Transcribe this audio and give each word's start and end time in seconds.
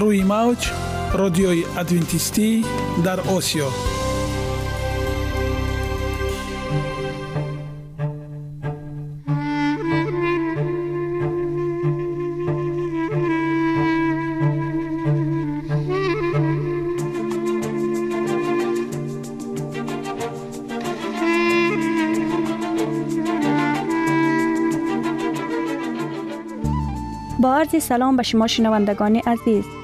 روی 0.00 0.22
موج 0.22 0.70
رادیوی 1.12 1.64
ادوینتیستی 1.78 2.64
در 3.04 3.20
آسیا. 3.20 3.68
با 27.40 27.54
عرض 27.54 27.82
سلام 27.82 28.16
به 28.16 28.22
شما 28.22 28.46
شنوندگان 28.46 29.16
عزیز. 29.16 29.83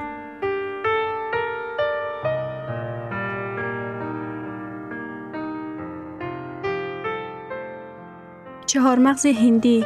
چهار 8.71 8.99
مغز 8.99 9.25
هندی 9.25 9.85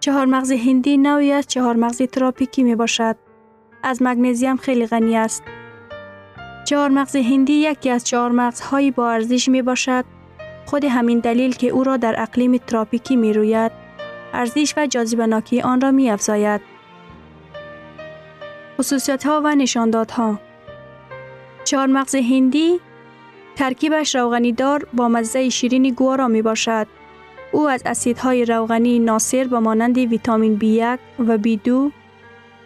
چهار 0.00 0.26
مغز 0.26 0.52
هندی 0.52 0.96
نوعی 0.96 1.32
از 1.32 1.46
چهار 1.46 1.76
مغز 1.76 2.02
تراپیکی 2.02 2.62
می 2.62 2.74
باشد. 2.74 3.16
از 3.82 3.98
مگنزیم 4.02 4.56
خیلی 4.56 4.86
غنی 4.86 5.16
است. 5.16 5.42
چهار 6.64 6.88
مغز 6.88 7.16
هندی 7.16 7.52
یکی 7.52 7.90
از 7.90 8.04
چهار 8.04 8.30
مغزهایی 8.30 8.90
با 8.90 9.10
ارزش 9.10 9.48
می 9.48 9.62
باشد. 9.62 10.04
خود 10.66 10.84
همین 10.84 11.18
دلیل 11.18 11.54
که 11.54 11.68
او 11.68 11.84
را 11.84 11.96
در 11.96 12.14
اقلیم 12.22 12.56
تراپیکی 12.56 13.16
می 13.16 13.32
روید، 13.32 13.83
ارزش 14.34 14.74
و 14.76 14.86
جاذبه 14.86 15.42
آن 15.64 15.80
را 15.80 15.90
می 15.90 16.10
افزاید. 16.10 16.60
خصوصیت 18.78 19.26
ها 19.26 19.40
و 19.44 19.54
نشاندادها 19.54 20.38
چهار 21.64 21.86
مغز 21.86 22.14
هندی 22.14 22.80
ترکیبش 23.56 24.14
روغنی 24.14 24.52
دار 24.52 24.86
با 24.92 25.08
مزه 25.08 25.48
شیرین 25.48 25.90
گوارا 25.90 26.28
می 26.28 26.42
باشد. 26.42 26.86
او 27.52 27.68
از 27.68 27.82
اسیدهای 27.86 28.44
روغنی 28.44 28.98
ناصر 28.98 29.44
به 29.44 29.58
مانند 29.58 29.98
ویتامین 29.98 30.58
B1 30.58 30.98
و 31.18 31.38
B2 31.38 31.92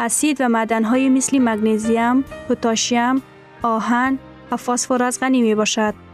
اسید 0.01 0.41
و 0.41 0.49
معدنهای 0.49 1.09
مثل 1.09 1.39
مگنیزیم، 1.39 2.23
پتاسیم، 2.49 3.23
آهن 3.63 4.19
و 4.51 4.57
فسفر 4.57 5.11
غنی 5.11 5.43
می 5.43 5.55
باشد. 5.55 6.08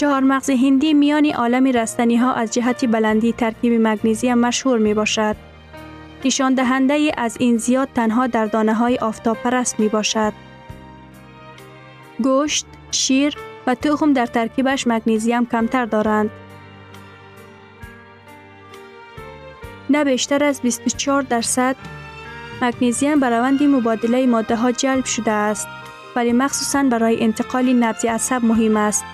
چهار 0.00 0.20
مغز 0.20 0.50
هندی 0.50 0.94
میان 0.94 1.26
عالم 1.26 1.66
رستنی 1.66 2.16
ها 2.16 2.32
از 2.32 2.50
جهت 2.50 2.84
بلندی 2.84 3.32
ترکیب 3.32 3.86
مگنیزیم 3.86 4.38
مشهور 4.38 4.78
می 4.78 4.94
باشد. 4.94 5.36
نشان 6.24 6.54
دهنده 6.54 7.12
از 7.16 7.36
این 7.40 7.56
زیاد 7.56 7.88
تنها 7.94 8.26
در 8.26 8.46
دانه 8.46 8.74
های 8.74 8.98
آفتاب 8.98 9.36
پرست 9.36 9.80
می 9.80 9.88
باشد. 9.88 10.32
گوشت، 12.22 12.66
شیر 12.90 13.36
و 13.66 13.74
تخم 13.74 14.12
در 14.12 14.26
ترکیبش 14.26 14.86
مگنیزیم 14.86 15.46
کمتر 15.46 15.84
دارند. 15.84 16.30
نه 19.90 20.04
بیشتر 20.04 20.44
از 20.44 20.60
24 20.60 21.22
درصد 21.22 21.76
مگنیزیم 22.62 23.20
به 23.20 23.30
روند 23.30 23.62
مبادله 23.62 24.26
ماده 24.26 24.56
ها 24.56 24.72
جلب 24.72 25.04
شده 25.04 25.30
است 25.32 25.68
ولی 26.16 26.32
مخصوصا 26.32 26.82
برای 26.82 27.22
انتقال 27.22 27.72
نبض 27.72 28.04
عصب 28.04 28.44
مهم 28.44 28.76
است. 28.76 29.04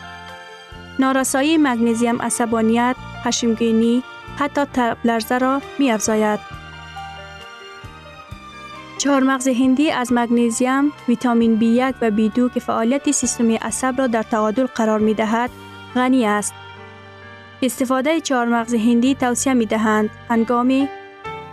نارسایی 0.98 1.58
مگنیزیم 1.58 2.22
عصبانیت، 2.22 2.96
خشمگینی، 3.24 4.02
حتی 4.38 4.64
تب 4.64 4.96
لرزه 5.04 5.38
را 5.38 5.62
می 5.78 5.90
افزاید. 5.90 6.40
مغز 9.22 9.48
هندی 9.48 9.90
از 9.90 10.12
مگنیزیم، 10.12 10.92
ویتامین 11.08 11.58
B1 11.58 11.94
و 12.00 12.10
B2 12.10 12.54
که 12.54 12.60
فعالیت 12.60 13.10
سیستم 13.10 13.50
عصب 13.50 13.94
را 13.98 14.06
در 14.06 14.22
تعادل 14.22 14.66
قرار 14.66 14.98
می 14.98 15.14
دهد، 15.14 15.50
غنی 15.94 16.26
است. 16.26 16.54
استفاده 17.62 18.20
مغز 18.30 18.74
هندی 18.74 19.14
توصیه 19.14 19.54
می 19.54 19.66
دهند 19.66 20.10
هنگام 20.28 20.88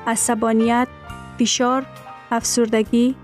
عصبانیت، 0.07 0.87
فشار، 1.39 1.85
افسردگی، 2.31 3.15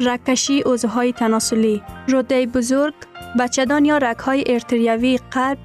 رکشی 0.00 0.62
عضوهای 0.66 1.12
تناسلی، 1.12 1.82
روده 2.08 2.46
بزرگ، 2.46 2.94
بچدان 3.38 3.84
یا 3.84 3.98
رکهای 3.98 4.44
ارتریوی 4.46 5.18
قلب، 5.30 5.58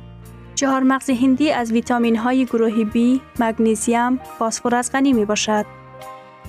چهار 0.55 0.83
مغز 0.83 1.09
هندی 1.09 1.51
از 1.51 1.71
ویتامین 1.71 2.15
های 2.15 2.45
گروه 2.45 2.83
B، 2.91 3.19
مگنیزیم، 3.39 4.17
فسفر 4.17 4.81
غنی 4.81 5.13
می 5.13 5.25
باشد. 5.25 5.65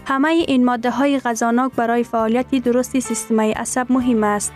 همه 0.06 0.28
این 0.28 0.64
ماده 0.64 0.90
های 0.90 1.18
غذاناک 1.18 1.72
برای 1.72 2.04
فعالیت 2.04 2.54
درست 2.54 2.98
سیستم 2.98 3.40
عصب 3.40 3.92
مهم 3.92 4.24
است. 4.24 4.52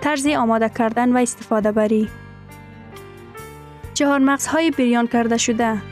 طرز 0.00 0.26
آماده 0.26 0.68
کردن 0.68 1.12
و 1.12 1.16
استفاده 1.16 1.72
بری 1.72 2.08
چهار 3.94 4.18
مغز 4.18 4.46
های 4.46 4.70
بریان 4.70 5.06
کرده 5.06 5.36
شده 5.36 5.82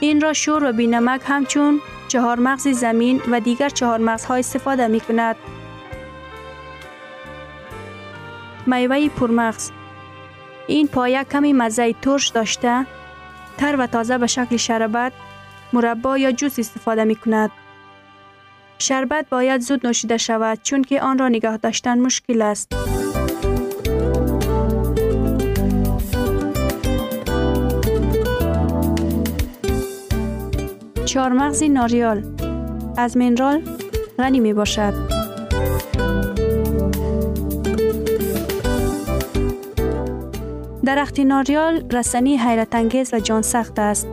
این 0.00 0.20
را 0.20 0.32
شور 0.32 0.64
و 0.64 0.72
بینمک 0.72 1.20
همچون 1.24 1.80
چهار 2.08 2.38
مغز 2.38 2.68
زمین 2.68 3.22
و 3.30 3.40
دیگر 3.40 3.68
چهار 3.68 3.98
مغز 3.98 4.24
ها 4.24 4.34
استفاده 4.34 4.88
می 4.88 5.00
کند. 5.00 5.36
میوه 8.66 9.08
پرمغز 9.08 9.70
این 10.66 10.88
پایه 10.88 11.24
کمی 11.24 11.52
مزه 11.52 11.92
ترش 11.92 12.28
داشته 12.28 12.86
تر 13.58 13.76
و 13.78 13.86
تازه 13.86 14.18
به 14.18 14.26
شکل 14.26 14.56
شربت 14.56 15.12
مربا 15.72 16.18
یا 16.18 16.32
جوس 16.32 16.58
استفاده 16.58 17.04
می 17.04 17.16
کند. 17.16 17.50
شربت 18.78 19.26
باید 19.30 19.60
زود 19.60 19.86
نوشیده 19.86 20.16
شود 20.16 20.58
چون 20.62 20.82
که 20.82 21.02
آن 21.02 21.18
را 21.18 21.28
نگاه 21.28 21.56
داشتن 21.56 21.98
مشکل 21.98 22.42
است. 22.42 22.72
چهارمغز 31.04 31.62
ناریال 31.62 32.22
از 32.96 33.16
منرال 33.16 33.62
غنی 34.18 34.40
می 34.40 34.52
باشد. 34.52 35.15
درخت 40.86 41.20
ناریال 41.20 41.84
رسنی 41.92 42.36
حیرت 42.36 42.74
انگیز 42.74 43.14
و 43.14 43.18
جان 43.18 43.42
سخت 43.42 43.78
است. 43.78 44.08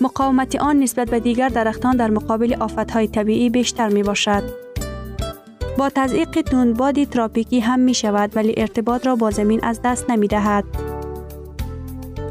مقاومت 0.00 0.56
آن 0.56 0.78
نسبت 0.80 1.10
به 1.10 1.20
دیگر 1.20 1.48
درختان 1.48 1.96
در 1.96 2.10
مقابل 2.10 2.56
آفتهای 2.60 3.08
طبیعی 3.08 3.50
بیشتر 3.50 3.88
می 3.88 4.02
باشد. 4.02 4.42
با 5.78 5.90
تزریق 5.90 6.30
تندباد 6.30 7.04
تراپیکی 7.04 7.60
هم 7.60 7.80
می 7.80 7.94
شود 7.94 8.36
ولی 8.36 8.54
ارتباط 8.56 9.06
را 9.06 9.16
با 9.16 9.30
زمین 9.30 9.64
از 9.64 9.80
دست 9.84 10.10
نمی 10.10 10.28
دهد. 10.28 10.64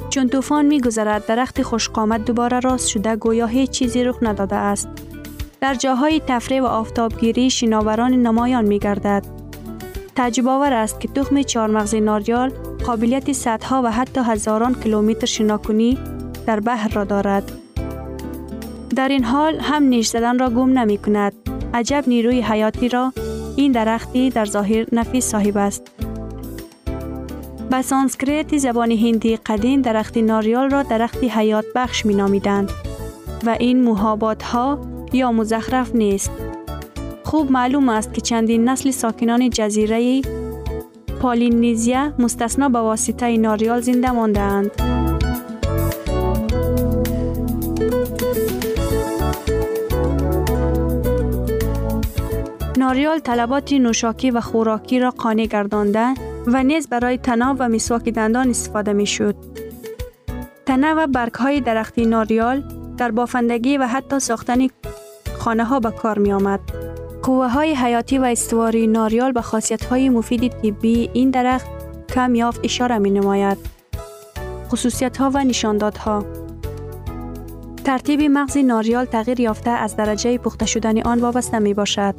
چون 0.09 0.29
طوفان 0.29 0.65
می 0.65 0.81
گذرد 0.81 1.25
درخت 1.25 1.61
خوشقامت 1.61 2.25
دوباره 2.25 2.59
راست 2.59 2.87
شده 2.87 3.15
گویا 3.15 3.45
هیچ 3.45 3.69
چیزی 3.69 4.03
رخ 4.03 4.17
نداده 4.21 4.55
است. 4.55 4.89
در 5.61 5.73
جاهای 5.73 6.21
تفریح 6.27 6.61
و 6.61 6.65
آفتابگیری 6.65 7.49
شناوران 7.49 8.13
نمایان 8.13 8.65
می 8.65 8.79
گردد. 8.79 9.32
تعجب 10.15 10.47
آور 10.47 10.73
است 10.73 10.99
که 10.99 11.07
تخم 11.07 11.41
چهارمغز 11.41 11.95
ناریال 11.95 12.49
قابلیت 12.85 13.31
صدها 13.31 13.81
و 13.85 13.91
حتی 13.91 14.21
هزاران 14.21 14.75
کیلومتر 14.75 15.25
شناکنی 15.25 15.97
در 16.45 16.59
بحر 16.59 16.89
را 16.89 17.03
دارد. 17.03 17.51
در 18.95 19.07
این 19.07 19.23
حال 19.23 19.59
هم 19.59 19.83
نیش 19.83 20.07
زدن 20.07 20.39
را 20.39 20.49
گم 20.49 20.79
نمی 20.79 20.97
کند. 20.97 21.33
عجب 21.73 22.03
نیروی 22.07 22.41
حیاتی 22.41 22.89
را 22.89 23.13
این 23.55 23.71
درختی 23.71 24.29
در 24.29 24.45
ظاهر 24.45 24.85
نفیس 24.91 25.25
صاحب 25.25 25.57
است. 25.57 25.91
به 27.71 27.81
سانسکریت 27.81 28.57
زبان 28.57 28.91
هندی 28.91 29.35
قدیم 29.37 29.81
درخت 29.81 30.17
ناریال 30.17 30.69
را 30.69 30.83
درخت 30.83 31.23
حیات 31.23 31.65
بخش 31.75 32.05
می 32.05 32.13
نامیدند 32.13 32.71
و 33.45 33.55
این 33.59 33.83
محابات 33.83 34.43
ها 34.43 34.79
یا 35.13 35.31
مزخرف 35.31 35.95
نیست. 35.95 36.31
خوب 37.33 37.51
معلوم 37.51 37.89
است 37.89 38.13
که 38.13 38.21
چندین 38.21 38.69
نسل 38.69 38.91
ساکنان 38.91 39.49
جزیره 39.49 40.21
پالینیزیا 41.21 42.13
مستثنا 42.19 42.69
به 42.69 42.79
واسطه 42.79 43.37
ناریال 43.37 43.81
زنده 43.81 44.11
مانده 44.11 44.39
اند. 44.39 44.71
ناریال 52.77 53.19
طلبات 53.19 53.73
نوشاکی 53.73 54.31
و 54.31 54.41
خوراکی 54.41 54.99
را 54.99 55.09
قانع 55.09 55.45
گردانده 55.45 56.13
و 56.47 56.63
نیز 56.63 56.87
برای 56.87 57.17
تناب 57.17 57.57
و 57.59 57.69
مسواک 57.69 58.09
دندان 58.09 58.49
استفاده 58.49 58.93
می 58.93 59.05
شد. 59.05 59.35
تنه 60.65 60.93
و 60.93 61.07
برگ 61.07 61.33
های 61.33 61.61
درختی 61.61 62.05
ناریال 62.05 62.63
در 62.97 63.11
بافندگی 63.11 63.77
و 63.77 63.87
حتی 63.87 64.19
ساختن 64.19 64.67
خانه 65.39 65.63
ها 65.63 65.79
به 65.79 65.91
کار 65.91 66.19
می 66.19 66.33
آمد. 66.33 66.92
قوه 67.23 67.47
های 67.47 67.75
حیاتی 67.75 68.17
و 68.17 68.23
استواری 68.23 68.87
ناریال 68.87 69.31
به 69.31 69.41
خاصیت 69.41 69.85
های 69.85 70.09
مفید 70.09 70.51
طبی 70.51 71.09
این 71.13 71.31
درخت 71.31 71.67
کم 72.13 72.35
یافت 72.35 72.59
اشاره 72.63 72.97
می 72.97 73.09
نماید. 73.09 73.57
خصوصیت 74.69 75.17
ها 75.17 75.31
و 75.33 75.43
نشاندادها 75.43 76.25
ترتیب 77.83 78.21
مغز 78.21 78.57
ناریال 78.57 79.05
تغییر 79.05 79.39
یافته 79.39 79.69
از 79.69 79.95
درجه 79.95 80.37
پخته 80.37 80.65
شدن 80.65 81.01
آن 81.01 81.19
وابسته 81.19 81.59
می 81.59 81.73
باشد. 81.73 82.15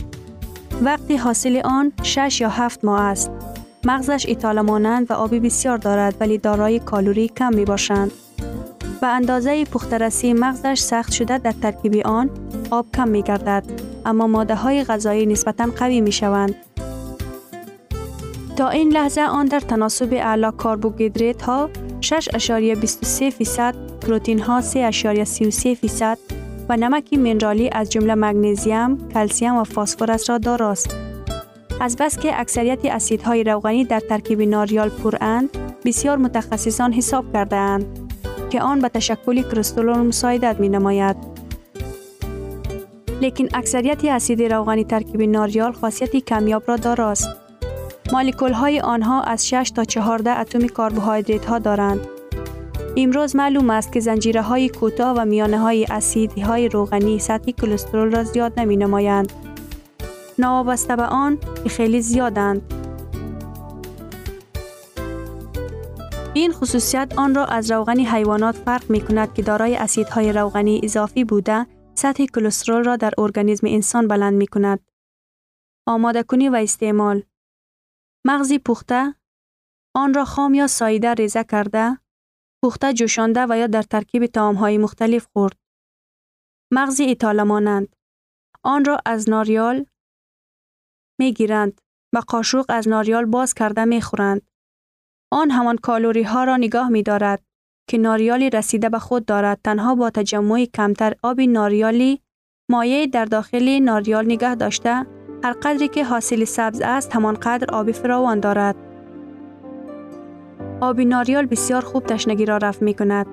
وقتی 0.82 1.16
حاصل 1.16 1.60
آن 1.64 1.92
6 2.02 2.40
یا 2.40 2.48
7 2.48 2.84
ماه 2.84 3.00
است. 3.00 3.30
مغزش 3.84 4.26
ایتال 4.28 4.60
مانند 4.60 5.10
و 5.10 5.14
آبی 5.14 5.40
بسیار 5.40 5.78
دارد 5.78 6.14
ولی 6.20 6.38
دارای 6.38 6.78
کالوری 6.78 7.28
کم 7.28 7.54
می 7.54 7.64
باشند. 7.64 8.12
به 9.00 9.06
اندازه 9.06 9.64
پخترسی 9.64 10.32
مغزش 10.32 10.78
سخت 10.78 11.12
شده 11.12 11.38
در 11.38 11.52
ترکیب 11.52 12.06
آن 12.06 12.30
آب 12.70 12.86
کم 12.94 13.08
می 13.08 13.22
گردد 13.22 13.94
اما 14.06 14.26
ماده 14.26 14.54
های 14.54 14.84
غذایی 14.84 15.26
نسبتا 15.26 15.66
قوی 15.76 16.00
می 16.00 16.12
شوند. 16.12 16.54
تا 18.56 18.68
این 18.68 18.92
لحظه 18.92 19.20
آن 19.20 19.46
در 19.46 19.61
تناسب 19.61 20.12
اعلا 20.12 20.50
کربوهیدرات 20.50 21.42
ها 21.42 21.70
6.23 22.00 23.30
فیصد، 23.30 23.75
پروتین 24.00 24.38
ها 24.38 24.61
3.33 24.61 25.75
فیصد 25.75 26.18
و 26.68 26.76
نمک 26.76 27.12
منرالی 27.12 27.70
از 27.73 27.90
جمله 27.90 28.14
مگنیزیم، 28.14 29.08
کلسیم 29.08 29.56
و 29.56 29.64
فسفر 29.64 30.18
را 30.28 30.38
داراست. 30.38 30.96
از 31.80 31.96
بس 31.96 32.18
که 32.18 32.40
اکثریت 32.40 32.84
اسیدهای 32.84 33.44
روغنی 33.44 33.84
در 33.84 34.00
ترکیب 34.00 34.42
ناریال 34.42 34.88
پراند، 34.88 35.50
بسیار 35.84 36.16
متخصصان 36.16 36.92
حساب 36.92 37.32
کرده 37.32 37.56
اند 37.56 37.87
که 38.50 38.62
آن 38.62 38.78
به 38.78 38.88
تشکل 38.88 39.42
کرستولون 39.42 40.06
مساعدت 40.06 40.61
می 40.61 40.68
نماید. 40.68 41.34
لیکن 43.21 43.49
اکثریت 43.54 44.04
اسید 44.04 44.42
روغنی 44.42 44.85
ترکیب 44.85 45.23
ناریال 45.23 45.73
خاصیت 45.73 46.16
کمیاب 46.16 46.62
را 46.66 46.76
داراست. 46.76 47.28
مالیکول 48.12 48.52
های 48.52 48.80
آنها 48.80 49.23
از 49.23 49.49
6 49.49 49.73
تا 49.75 49.85
14 49.85 50.40
اتم 50.40 50.66
کربوهیدرات 50.66 51.47
ها 51.47 51.59
دارند. 51.59 52.00
امروز 52.97 53.37
معلوم 53.37 53.71
است 53.71 53.92
که 53.92 54.00
زنجیره 54.00 54.42
های 54.42 54.68
کوتاه 54.68 55.16
و 55.16 55.25
میانه 55.25 55.59
های 55.59 55.87
اسیدی 55.90 56.40
های 56.40 56.68
روغنی 56.68 57.18
سطح 57.18 57.50
کلسترول 57.50 58.11
را 58.11 58.25
زیاد 58.25 58.61
نمی 58.61 58.76
نمایند. 58.76 59.33
نوابسته 60.38 60.97
به 60.97 61.02
آن 61.02 61.38
خیلی 61.66 62.00
زیادند. 62.00 62.62
این 66.35 66.52
خصوصیت 66.52 67.12
آن 67.16 67.35
را 67.35 67.44
از 67.44 67.71
روغن 67.71 67.99
حیوانات 67.99 68.56
فرق 68.56 68.90
می 68.90 69.00
کند 69.00 69.35
که 69.35 69.42
دارای 69.42 69.76
اسیدهای 69.76 70.33
روغنی 70.33 70.80
اضافی 70.83 71.25
بوده 71.25 71.66
سطح 71.94 72.26
کلسترول 72.26 72.84
را 72.84 72.96
در 72.96 73.12
ارگانیسم 73.18 73.66
انسان 73.66 74.08
بلند 74.08 74.34
می 74.34 74.46
کند. 74.46 74.90
آماده 75.88 76.22
کنی 76.22 76.48
و 76.48 76.54
استعمال 76.54 77.22
مغزی 78.26 78.58
پخته 78.58 79.14
آن 79.96 80.14
را 80.14 80.24
خام 80.24 80.54
یا 80.54 80.66
سایده 80.66 81.14
ریزه 81.14 81.44
کرده 81.44 81.98
پخته 82.64 82.92
جوشانده 82.92 83.46
و 83.48 83.58
یا 83.58 83.66
در 83.66 83.82
ترکیب 83.82 84.36
های 84.36 84.78
مختلف 84.78 85.26
خورد. 85.32 85.58
مغزی 86.72 87.04
ایتاله 87.04 87.42
مانند 87.42 87.96
آن 88.62 88.84
را 88.84 88.98
از 89.06 89.30
ناریال 89.30 89.86
می 91.20 91.32
گیرند 91.32 91.80
و 92.14 92.18
قاشق 92.18 92.64
از 92.68 92.88
ناریال 92.88 93.24
باز 93.24 93.54
کرده 93.54 93.84
می 93.84 94.00
خورند. 94.02 94.42
آن 95.32 95.50
همان 95.50 95.76
کالوری 95.76 96.22
ها 96.22 96.44
را 96.44 96.56
نگاه 96.56 96.88
می 96.88 97.02
دارد 97.02 97.44
که 97.88 97.99
ناریالی 97.99 98.50
رسیده 98.50 98.88
به 98.88 98.99
خود 98.99 99.25
دارد 99.25 99.59
تنها 99.64 99.95
با 99.95 100.11
تجمع 100.11 100.64
کمتر 100.64 101.14
آب 101.23 101.41
ناریالی 101.41 102.21
مایع 102.71 103.07
در 103.07 103.25
داخل 103.25 103.79
ناریال 103.79 104.25
نگاه 104.25 104.55
داشته 104.55 105.07
هر 105.45 105.53
قدری 105.53 105.88
که 105.88 106.05
حاصل 106.05 106.45
سبز 106.45 106.81
است 106.85 107.17
همان 107.17 107.35
قدر 107.35 107.75
آب 107.75 107.93
فراوان 107.93 108.41
دارد. 108.41 108.76
آب 110.81 111.00
ناریال 111.00 111.47
بسیار 111.47 111.83
خوب 111.83 112.07
تشنگی 112.07 112.45
را 112.45 112.57
رفع 112.57 112.85
می 112.85 112.95
کند. 112.95 113.26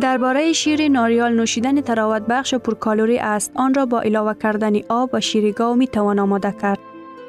درباره 0.00 0.52
شیر 0.52 0.88
ناریال 0.88 1.34
نوشیدن 1.34 1.80
تراوت 1.80 2.22
بخش 2.22 2.54
و 2.54 2.58
پرکالوری 2.58 3.18
است. 3.18 3.52
آن 3.54 3.74
را 3.74 3.86
با 3.86 4.00
علاوه 4.00 4.34
کردن 4.34 4.72
آب 4.88 5.10
و 5.12 5.20
شیرگاو 5.20 5.76
می 5.76 5.86
توان 5.86 6.18
آماده 6.18 6.54
کرد. 6.62 6.78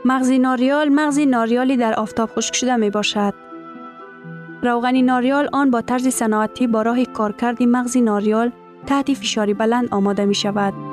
مغز 0.05 0.31
ناریال 0.31 0.89
مغز 0.89 1.19
ناریالی 1.19 1.77
در 1.77 1.93
آفتاب 1.93 2.29
خشک 2.29 2.55
شده 2.55 2.75
می 2.75 2.89
باشد. 2.89 3.42
روغن 4.63 5.01
ناریال 5.01 5.49
آن 5.53 5.71
با 5.71 5.81
طرز 5.81 6.07
صنعتی 6.07 6.67
با 6.67 6.81
راه 6.81 7.05
کارکرد 7.05 7.63
مغز 7.63 7.97
ناریال 7.97 8.51
تحت 8.87 9.13
فشاری 9.13 9.53
بلند 9.53 9.87
آماده 9.91 10.25
می 10.25 10.35
شود. 10.35 10.92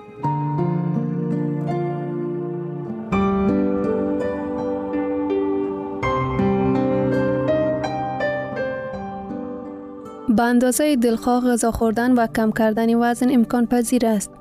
به 10.31 10.43
اندازه 10.43 10.95
دلخواه 10.95 11.43
غذا 11.47 11.71
خوردن 11.71 12.11
و 12.11 12.27
کم 12.27 12.51
کردن 12.51 12.95
وزن 12.95 13.31
امکان 13.31 13.65
پذیر 13.65 14.05
است. 14.05 14.31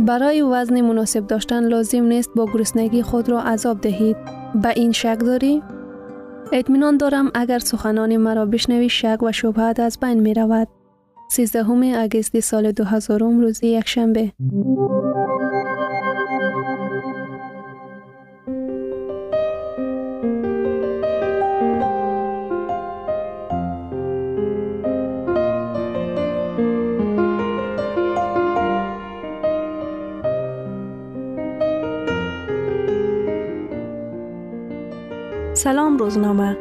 برای 0.00 0.42
وزن 0.42 0.80
مناسب 0.80 1.26
داشتن 1.26 1.64
لازم 1.64 2.02
نیست 2.02 2.30
با 2.36 2.46
گرسنگی 2.46 3.02
خود 3.02 3.28
را 3.28 3.40
عذاب 3.40 3.80
دهید. 3.80 4.16
به 4.62 4.68
این 4.76 4.92
شک 4.92 5.18
داری؟ 5.20 5.62
اطمینان 6.52 6.96
دارم 6.96 7.30
اگر 7.34 7.58
سخنان 7.58 8.16
مرا 8.16 8.46
بشنوی 8.46 8.88
شک 8.88 9.18
و 9.22 9.32
شبهت 9.32 9.80
از 9.80 9.98
بین 10.00 10.20
می 10.20 10.34
رود. 10.34 10.68
13 11.30 11.98
اگست 11.98 12.40
سال 12.40 12.72
2000 12.72 13.20
روز 13.20 13.64
یک 13.64 13.88
سلام 35.64 35.96
روزنامه. 35.96 36.56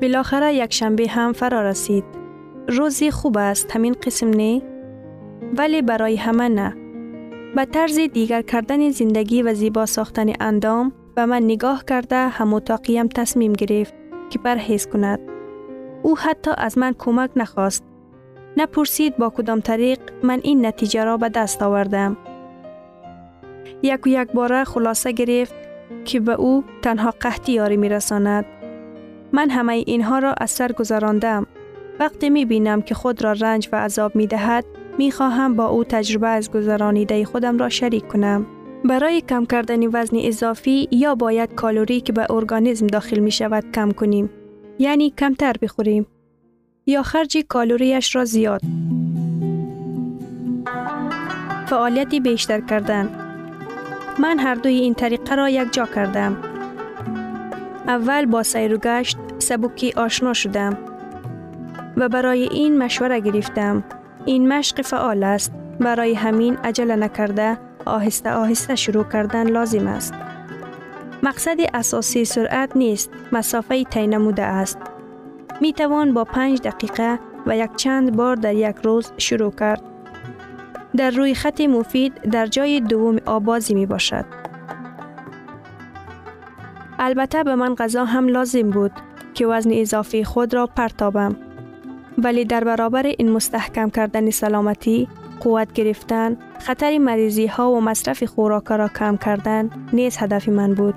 بالاخره 0.00 0.54
یک 0.54 0.72
شنبه 0.72 1.08
هم 1.08 1.32
فرا 1.32 1.62
رسید. 1.62 2.04
روزی 2.68 3.10
خوب 3.10 3.38
است 3.38 3.76
همین 3.76 3.96
قسم 4.02 4.30
نه؟ 4.30 4.62
ولی 5.56 5.82
برای 5.82 6.16
همه 6.16 6.48
نه. 6.48 6.76
به 7.56 7.64
طرز 7.64 7.98
دیگر 7.98 8.42
کردن 8.42 8.90
زندگی 8.90 9.42
و 9.42 9.54
زیبا 9.54 9.86
ساختن 9.86 10.32
اندام 10.40 10.92
به 11.14 11.26
من 11.26 11.42
نگاه 11.42 11.84
کرده 11.84 12.16
هم 12.28 13.08
تصمیم 13.14 13.52
گرفت 13.52 13.94
که 14.30 14.38
پرهیز 14.38 14.86
کند. 14.86 15.20
او 16.02 16.18
حتی 16.18 16.50
از 16.58 16.78
من 16.78 16.94
کمک 16.98 17.30
نخواست. 17.36 17.84
نپرسید 18.56 19.16
با 19.16 19.30
کدام 19.30 19.60
طریق 19.60 19.98
من 20.22 20.40
این 20.42 20.66
نتیجه 20.66 21.04
را 21.04 21.16
به 21.16 21.28
دست 21.28 21.62
آوردم. 21.62 22.16
یک 23.82 24.06
و 24.06 24.08
یک 24.08 24.32
باره 24.32 24.64
خلاصه 24.64 25.12
گرفت 25.12 25.67
که 26.04 26.20
به 26.20 26.32
او 26.32 26.64
تنها 26.82 27.14
قحطی 27.20 27.52
یاری 27.52 27.76
می 27.76 27.88
رساند. 27.88 28.44
من 29.32 29.50
همه 29.50 29.72
اینها 29.72 30.18
را 30.18 30.34
از 30.40 30.50
سر 30.50 30.72
گذراندم. 30.72 31.46
وقتی 32.00 32.30
می 32.30 32.44
بینم 32.44 32.82
که 32.82 32.94
خود 32.94 33.24
را 33.24 33.32
رنج 33.32 33.68
و 33.72 33.76
عذاب 33.76 34.16
می 34.16 34.26
دهد، 34.26 34.64
می 34.98 35.10
خواهم 35.10 35.56
با 35.56 35.66
او 35.66 35.84
تجربه 35.84 36.28
از 36.28 36.50
گذرانیده 36.50 37.24
خودم 37.24 37.58
را 37.58 37.68
شریک 37.68 38.08
کنم. 38.08 38.46
برای 38.84 39.20
کم 39.20 39.44
کردن 39.44 39.86
وزن 39.86 40.16
اضافی 40.20 40.88
یا 40.90 41.14
باید 41.14 41.54
کالوری 41.54 42.00
که 42.00 42.12
به 42.12 42.26
ارگانیسم 42.30 42.86
داخل 42.86 43.18
می 43.18 43.30
شود 43.30 43.64
کم 43.74 43.90
کنیم. 43.90 44.30
یعنی 44.78 45.10
کمتر 45.10 45.54
بخوریم. 45.62 46.06
یا 46.86 47.02
خرج 47.02 47.38
کالوریش 47.48 48.16
را 48.16 48.24
زیاد. 48.24 48.60
فعالیتی 51.66 52.20
بیشتر 52.20 52.60
کردن 52.60 53.27
من 54.18 54.38
هر 54.38 54.54
دوی 54.54 54.74
این 54.74 54.94
طریقه 54.94 55.34
را 55.34 55.48
یک 55.48 55.72
جا 55.72 55.86
کردم. 55.86 56.36
اول 57.86 58.26
با 58.26 58.42
سیر 58.42 58.74
و 58.74 58.78
گشت 58.78 59.18
سبکی 59.38 59.92
آشنا 59.92 60.32
شدم 60.32 60.78
و 61.96 62.08
برای 62.08 62.42
این 62.42 62.78
مشوره 62.78 63.20
گرفتم. 63.20 63.84
این 64.24 64.52
مشق 64.52 64.82
فعال 64.82 65.22
است. 65.22 65.52
برای 65.80 66.14
همین 66.14 66.56
عجله 66.56 66.96
نکرده 66.96 67.58
آهسته 67.84 68.32
آهسته 68.32 68.74
شروع 68.74 69.04
کردن 69.04 69.50
لازم 69.50 69.86
است. 69.86 70.14
مقصد 71.22 71.56
اساسی 71.74 72.24
سرعت 72.24 72.76
نیست، 72.76 73.10
مسافه 73.32 73.84
طی 73.84 74.06
نموده 74.06 74.42
است. 74.42 74.78
می 75.60 75.72
توان 75.72 76.14
با 76.14 76.24
پنج 76.24 76.62
دقیقه 76.62 77.18
و 77.46 77.56
یک 77.56 77.76
چند 77.76 78.16
بار 78.16 78.36
در 78.36 78.54
یک 78.54 78.76
روز 78.82 79.12
شروع 79.16 79.52
کرد. 79.52 79.82
در 80.98 81.10
روی 81.10 81.34
خط 81.34 81.60
مفید 81.60 82.20
در 82.20 82.46
جای 82.46 82.80
دوم 82.80 83.16
آبازی 83.26 83.74
می 83.74 83.86
باشد. 83.86 84.24
البته 86.98 87.44
به 87.44 87.54
من 87.54 87.74
غذا 87.74 88.04
هم 88.04 88.28
لازم 88.28 88.70
بود 88.70 88.92
که 89.34 89.46
وزن 89.46 89.70
اضافی 89.72 90.24
خود 90.24 90.54
را 90.54 90.66
پرتابم. 90.66 91.36
ولی 92.18 92.44
در 92.44 92.64
برابر 92.64 93.06
این 93.06 93.30
مستحکم 93.30 93.90
کردن 93.90 94.30
سلامتی، 94.30 95.08
قوت 95.40 95.72
گرفتن، 95.72 96.36
خطر 96.58 96.98
مریضی 96.98 97.46
ها 97.46 97.72
و 97.72 97.80
مصرف 97.80 98.24
خوراک 98.24 98.64
را 98.68 98.88
کم 98.88 99.16
کردن 99.16 99.70
نیز 99.92 100.16
هدف 100.18 100.48
من 100.48 100.74
بود. 100.74 100.94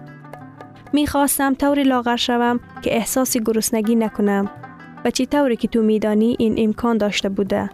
می 0.94 1.08
خواستم 1.08 1.54
طوری 1.54 1.84
لاغر 1.84 2.16
شوم 2.16 2.60
که 2.82 2.96
احساس 2.96 3.38
گرسنگی 3.38 3.96
نکنم 3.96 4.50
و 5.06 5.12
چی 5.12 5.26
طوری 5.26 5.56
که 5.56 5.68
تو 5.68 5.82
میدانی 5.82 6.36
این 6.40 6.56
امکان 6.58 6.98
داشته 6.98 7.30
بوده. 7.30 7.70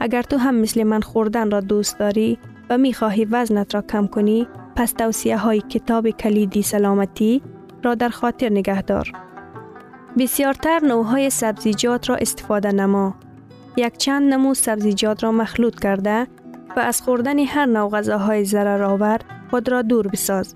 اگر 0.00 0.22
تو 0.22 0.36
هم 0.36 0.54
مثل 0.54 0.82
من 0.82 1.00
خوردن 1.00 1.50
را 1.50 1.60
دوست 1.60 1.98
داری 1.98 2.38
و 2.70 2.78
می 2.78 2.92
خواهی 2.92 3.24
وزنت 3.24 3.74
را 3.74 3.82
کم 3.82 4.06
کنی 4.06 4.48
پس 4.76 4.92
توصیه 4.92 5.36
های 5.36 5.60
کتاب 5.60 6.10
کلیدی 6.10 6.62
سلامتی 6.62 7.42
را 7.82 7.94
در 7.94 8.08
خاطر 8.08 8.48
نگه 8.48 8.82
دار. 8.82 9.12
بسیارتر 10.18 10.80
نوع 10.80 11.28
سبزیجات 11.28 12.10
را 12.10 12.16
استفاده 12.16 12.72
نما. 12.72 13.14
یک 13.76 13.96
چند 13.96 14.32
نمو 14.32 14.54
سبزیجات 14.54 15.24
را 15.24 15.32
مخلوط 15.32 15.80
کرده 15.80 16.26
و 16.76 16.80
از 16.80 17.02
خوردن 17.02 17.38
هر 17.38 17.66
نوع 17.66 17.90
غذاهای 17.90 18.44
ضررآور 18.44 19.18
خود 19.50 19.68
را 19.68 19.82
دور 19.82 20.08
بساز. 20.08 20.54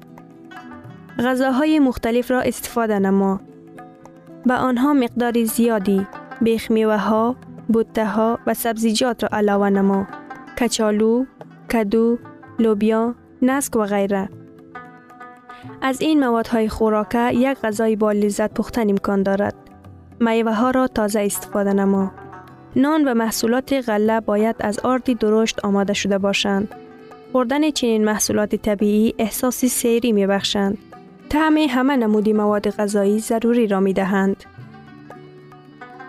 غذاهای 1.18 1.78
مختلف 1.78 2.30
را 2.30 2.40
استفاده 2.40 2.99
نما. 2.99 3.40
به 4.47 4.54
آنها 4.54 4.95
مقدار 4.95 5.45
زیادی 5.45 6.07
بیخ 6.40 6.71
ها، 6.71 7.37
بوته 7.68 8.06
ها 8.06 8.38
و 8.46 8.54
سبزیجات 8.54 9.22
را 9.22 9.28
علاوه 9.32 9.70
نما. 9.70 10.06
کچالو، 10.58 11.25
کدو، 11.72 12.18
لوبیا، 12.58 13.14
نسک 13.42 13.76
و 13.76 13.84
غیره. 13.84 14.28
از 15.82 16.00
این 16.00 16.20
موادهای 16.20 16.68
خوراکه 16.68 17.30
یک 17.32 17.58
غذای 17.58 17.96
با 17.96 18.12
لذت 18.12 18.54
پختن 18.54 18.90
امکان 18.90 19.22
دارد. 19.22 19.54
میوه 20.20 20.52
ها 20.52 20.70
را 20.70 20.87
تازه 20.87 21.20
استفاده 21.20 21.72
نما. 21.72 22.12
نان 22.76 23.08
و 23.08 23.14
محصولات 23.14 23.72
غله 23.72 24.20
باید 24.20 24.56
از 24.60 24.78
آردی 24.78 25.14
درشت 25.14 25.64
آماده 25.64 25.92
شده 25.92 26.18
باشند. 26.18 26.75
خوردن 27.32 27.70
چنین 27.70 28.04
محصولات 28.04 28.54
طبیعی 28.54 29.14
احساسی 29.18 29.68
سیری 29.68 30.12
می 30.12 30.26
بخشند. 30.26 30.78
طعم 31.28 31.56
همه 31.56 31.96
نمودی 31.96 32.32
مواد 32.32 32.70
غذایی 32.70 33.18
ضروری 33.18 33.66
را 33.66 33.80
می 33.80 33.92
دهند. 33.92 34.44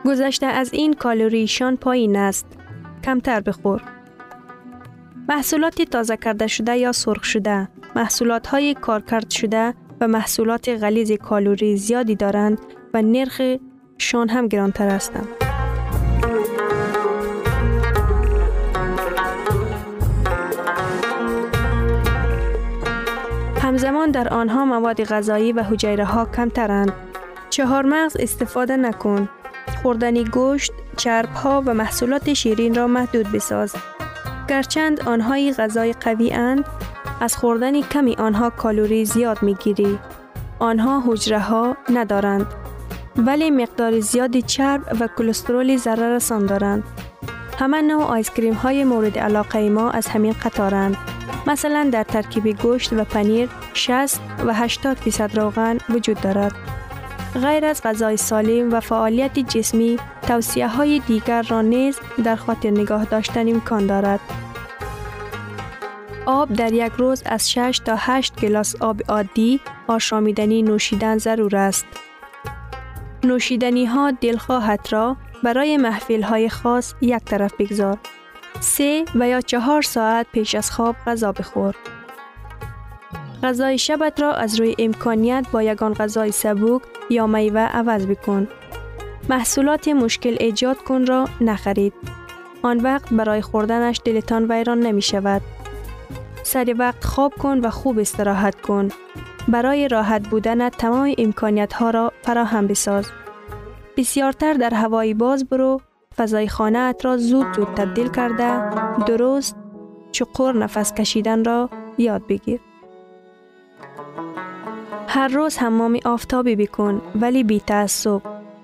گذشته 0.06 0.46
از 0.46 0.74
این 0.74 0.94
کالوریشان 0.94 1.78
پایین 1.78 2.16
است. 2.16 2.46
کمتر 3.04 3.40
بخور. 3.40 3.82
محصولات 5.30 5.82
تازه 5.82 6.18
کرده 6.18 6.48
شده 6.48 6.78
یا 6.78 6.92
سرخ 6.92 7.24
شده، 7.24 7.68
محصولات 7.96 8.48
های 8.48 8.74
کارکرد 8.74 9.30
شده 9.30 9.74
و 10.02 10.08
محصولات 10.08 10.70
غلیظ 10.70 11.12
کالوری 11.12 11.78
زیادی 11.78 12.16
دارند 12.16 12.60
و 12.94 13.02
نرخ 13.02 13.42
شان 13.98 14.30
هم 14.30 14.48
گرانتر 14.48 14.90
هستند. 14.90 15.28
همزمان 23.62 24.12
در 24.12 24.34
آنها 24.34 24.66
مواد 24.66 25.04
غذایی 25.04 25.52
و 25.52 25.64
حجیره 25.64 26.06
ها 26.06 26.26
کمترند. 26.26 26.94
چهار 27.50 27.86
مغز 27.86 28.18
استفاده 28.20 28.78
نکن. 28.78 29.30
خوردن 29.82 30.24
گوشت، 30.24 30.72
چرب 30.98 31.30
ها 31.30 31.64
و 31.66 31.74
محصولات 31.74 32.34
شیرین 32.34 32.76
را 32.76 32.88
محدود 32.88 33.32
بساز. 33.32 33.76
گرچند 34.48 35.02
آنهای 35.02 35.54
غذای 35.54 35.94
قوی 35.94 36.32
اند، 36.32 36.66
از 37.22 37.38
خوردن 37.38 37.82
کمی 37.82 38.16
آنها 38.16 38.50
کالوری 38.50 39.06
زیاد 39.06 39.44
می 39.44 39.54
گیری. 39.54 40.00
آنها 40.60 41.04
حجره 41.08 41.40
ها 41.40 41.78
ندارند. 41.90 42.46
ولی 43.18 43.52
مقدار 43.52 44.00
زیادی 44.00 44.42
چرب 44.42 44.98
و 45.00 45.08
کلسترول 45.18 45.78
ضرر 45.78 46.16
رسان 46.16 46.46
دارند. 46.46 46.84
همه 47.60 47.82
نوع 47.82 48.04
آیسکریم 48.04 48.54
های 48.54 48.84
مورد 48.84 49.18
علاقه 49.20 49.70
ما 49.70 49.92
از 49.92 50.08
همین 50.08 50.36
قطارند. 50.44 50.98
مثلا 51.48 51.90
در 51.92 52.04
ترکیب 52.04 52.62
گوشت 52.62 52.94
و 52.94 53.04
پنیر 53.04 53.50
60 53.74 54.20
و 54.46 54.54
80 54.54 54.98
فیصد 54.98 55.40
روغن 55.40 55.78
وجود 55.90 56.22
دارد. 56.22 56.52
غیر 57.36 57.66
از 57.66 57.82
غذای 57.84 58.18
سالم 58.18 58.74
و 58.74 58.80
فعالیت 58.80 59.40
جسمی 59.40 59.98
توصیه 60.22 60.68
های 60.68 61.00
دیگر 61.00 61.42
را 61.42 61.62
نیز 61.62 62.00
در 62.24 62.36
خاطر 62.36 62.70
نگاه 62.70 63.06
داشتن 63.06 63.50
امکان 63.50 63.88
دارد. 63.88 64.20
آب 66.26 66.54
در 66.54 66.74
یک 66.74 66.92
روز 66.92 67.24
از 67.26 67.52
6 67.52 67.82
تا 67.86 67.96
8 67.98 68.40
گلاس 68.42 68.76
آب 68.76 69.02
عادی 69.10 69.60
آشامیدنی 69.88 70.62
نوشیدن 70.62 71.18
ضرور 71.18 71.56
است. 71.56 71.86
نوشیدنی 73.24 73.86
ها 73.86 74.12
دلخواهت 74.12 74.94
را 74.94 75.18
برای 75.44 75.78
محفل 75.78 76.22
های 76.22 76.50
خاص 76.50 76.94
یک 77.02 77.24
طرف 77.24 77.54
بگذار. 77.60 77.98
سه 78.60 79.06
و 79.16 79.28
یا 79.28 79.42
چهار 79.42 79.82
ساعت 79.82 80.28
پیش 80.32 80.56
از 80.56 80.72
خواب 80.72 80.96
غذا 81.08 81.32
بخور. 81.32 81.76
غذای 83.44 83.78
شبت 83.78 84.22
را 84.22 84.34
از 84.34 84.60
روی 84.60 84.76
امکانیت 84.80 85.46
با 85.52 85.64
یگان 85.64 85.94
غذای 85.94 86.32
سبوک 86.32 86.82
یا 87.10 87.28
میوه 87.28 87.62
عوض 87.62 88.06
بکن. 88.06 88.48
محصولات 89.30 89.88
مشکل 89.88 90.38
ایجاد 90.40 90.78
کن 90.78 91.06
را 91.06 91.26
نخرید. 91.42 91.94
آن 92.62 92.80
وقت 92.80 93.14
برای 93.14 93.42
خوردنش 93.42 94.02
دلتان 94.06 94.52
ویران 94.52 94.80
نمی 94.80 95.02
شود. 95.02 95.42
سر 96.44 96.76
وقت 96.78 97.04
خواب 97.04 97.34
کن 97.34 97.60
و 97.60 97.70
خوب 97.70 98.00
استراحت 98.00 98.62
کن. 98.62 98.90
برای 99.48 99.88
راحت 99.88 100.28
بودن 100.28 100.70
تمام 100.70 101.14
امکانیت 101.18 101.74
ها 101.74 101.90
را 101.90 102.12
فراهم 102.22 102.68
بساز. 102.68 103.06
بسیارتر 103.98 104.54
در 104.54 104.74
هوای 104.74 105.14
باز 105.14 105.46
برو 105.46 105.82
فضای 106.18 106.48
خانه 106.48 106.80
ات 106.80 107.06
را 107.06 107.18
زود 107.18 107.56
زود 107.56 107.68
تبدیل 107.68 108.08
کرده 108.08 108.70
درست 109.06 109.56
چقور 110.12 110.58
نفس 110.58 110.94
کشیدن 110.94 111.44
را 111.44 111.70
یاد 111.98 112.28
بگیر. 112.28 112.69
هر 115.12 115.28
روز 115.28 115.58
حمام 115.58 116.00
آفتابی 116.06 116.56
بکن 116.56 117.02
ولی 117.16 117.44
بی 117.44 117.60
تعصب. 117.60 118.22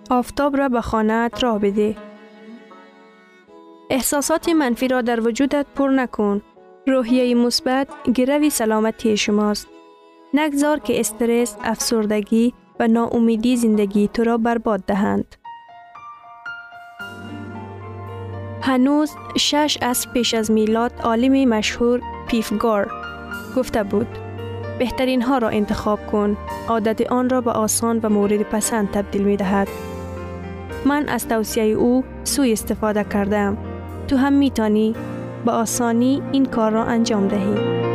آفتاب 0.10 0.58
را 0.58 0.70
به 0.70 0.82
خانه 0.82 1.14
ات 1.14 1.44
را 1.44 1.58
بده. 1.58 1.96
احساسات 3.90 4.50
منفی 4.50 4.88
را 4.88 5.02
در 5.02 5.28
وجودت 5.28 5.66
پر 5.76 5.90
نکن. 5.90 6.42
روحیه 6.88 7.36
مثبت 7.36 7.88
گروی 8.14 8.50
سلامتی 8.50 9.18
شماست. 9.18 9.68
نگذار 10.34 10.80
که 10.80 11.00
استرس، 11.00 11.58
افسردگی 11.64 12.54
و 12.80 12.88
ناامیدی 12.88 13.58
زندگی 13.58 14.08
تو 14.08 14.24
را 14.24 14.38
برباد 14.38 14.84
دهند. 14.88 15.36
هنوز 18.62 19.12
شش 19.38 19.78
از 19.82 20.08
پیش 20.14 20.34
از 20.34 20.52
میلاد 20.52 20.92
عالم 21.04 21.50
مشهور 21.50 22.02
پیفگار 22.28 22.92
گفته 23.56 23.84
بود 23.84 24.25
بهترین 24.80 25.22
ها 25.22 25.38
را 25.38 25.50
انتخاب 25.50 26.08
کن. 26.08 26.38
عادت 26.68 27.12
آن 27.12 27.30
را 27.30 27.42
به 27.42 27.52
آسان 27.52 28.00
و 28.04 28.10
مورد 28.10 28.42
پسند 28.42 28.92
تبدیل 28.92 29.22
می 29.22 29.38
دهد 29.38 29.68
من 30.86 31.10
از 31.10 31.28
توصیه 31.28 31.64
او 31.64 32.04
سوی 32.24 32.54
استفاده 32.54 33.04
کردم. 33.04 33.58
تو 34.08 34.18
هم 34.18 34.34
می 34.34 34.52
تانی 34.52 34.96
به 35.46 35.52
آسانی 35.52 36.22
این 36.32 36.46
کار 36.46 36.72
را 36.72 36.84
انجام 36.84 37.28
دهی. 37.28 37.95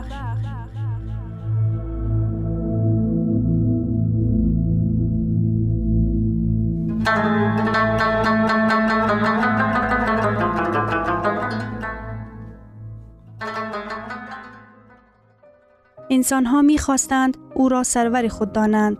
انسان 16.09 16.45
ها 16.45 16.61
می 16.61 16.77
خواستند 16.77 17.37
او 17.55 17.69
را 17.69 17.83
سرور 17.83 18.27
خود 18.27 18.51
دانند 18.51 18.97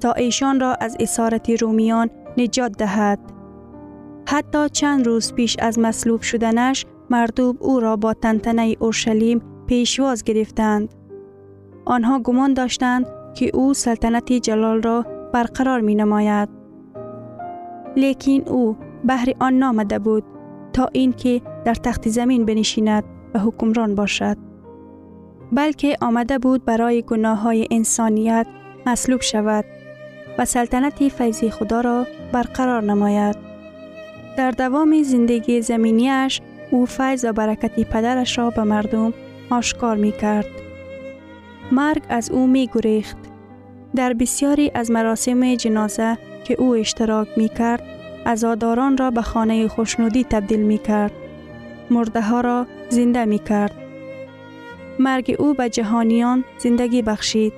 تا 0.00 0.12
ایشان 0.12 0.60
را 0.60 0.74
از 0.74 0.96
اسارت 1.00 1.50
رومیان 1.50 2.10
نجات 2.38 2.72
دهد. 2.72 3.18
حتی 4.28 4.68
چند 4.68 5.06
روز 5.06 5.34
پیش 5.34 5.56
از 5.58 5.78
مصلوب 5.78 6.22
شدنش 6.22 6.86
مردوب 7.10 7.56
او 7.60 7.80
را 7.80 7.96
با 7.96 8.14
تنتنه 8.14 8.76
اورشلیم 8.78 9.42
پیشواز 9.66 10.24
گرفتند. 10.24 10.94
آنها 11.84 12.18
گمان 12.18 12.54
داشتند 12.54 13.06
که 13.34 13.50
او 13.54 13.74
سلطنت 13.74 14.32
جلال 14.32 14.82
را 14.82 15.06
برقرار 15.32 15.80
می 15.80 15.94
نماید. 15.94 16.63
لیکن 17.96 18.42
او 18.46 18.76
بهر 19.04 19.28
آن 19.40 19.54
نامده 19.54 19.98
بود 19.98 20.24
تا 20.72 20.88
اینکه 20.92 21.42
در 21.64 21.74
تخت 21.74 22.08
زمین 22.08 22.44
بنشیند 22.44 23.04
و 23.34 23.38
حکمران 23.38 23.94
باشد. 23.94 24.36
بلکه 25.52 25.96
آمده 26.00 26.38
بود 26.38 26.64
برای 26.64 27.02
گناه 27.02 27.38
های 27.38 27.68
انسانیت 27.70 28.46
مصلوب 28.86 29.20
شود 29.20 29.64
و 30.38 30.44
سلطنت 30.44 31.08
فیضی 31.08 31.50
خدا 31.50 31.80
را 31.80 32.06
برقرار 32.32 32.82
نماید. 32.82 33.36
در 34.36 34.50
دوام 34.50 35.02
زندگی 35.02 35.62
زمینیش 35.62 36.40
او 36.70 36.86
فیض 36.86 37.24
و 37.28 37.32
برکتی 37.32 37.84
پدرش 37.84 38.38
را 38.38 38.50
به 38.50 38.62
مردم 38.62 39.12
آشکار 39.50 39.96
می 39.96 40.12
کرد. 40.12 40.46
مرگ 41.72 42.02
از 42.08 42.30
او 42.30 42.46
می 42.46 42.70
گریخت. 42.74 43.16
در 43.94 44.12
بسیاری 44.12 44.70
از 44.74 44.90
مراسم 44.90 45.54
جنازه 45.54 46.18
که 46.44 46.54
او 46.58 46.74
اشتراک 46.74 47.28
می 47.36 47.48
کرد، 47.48 47.82
ازاداران 48.24 48.96
را 48.96 49.10
به 49.10 49.22
خانه 49.22 49.68
خوشنودی 49.68 50.24
تبدیل 50.24 50.60
می 50.60 50.78
کرد. 50.78 51.12
مرده 51.90 52.20
ها 52.20 52.40
را 52.40 52.66
زنده 52.88 53.24
می 53.24 53.38
کرد. 53.38 53.74
مرگ 54.98 55.36
او 55.38 55.54
به 55.54 55.68
جهانیان 55.68 56.44
زندگی 56.58 57.02
بخشید. 57.02 57.52